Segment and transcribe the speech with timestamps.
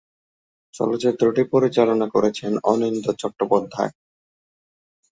[0.73, 3.91] চলচ্চিত্রটি পরিচালনা করেছেন অনিন্দ্য চট্টোপাধ্যায়।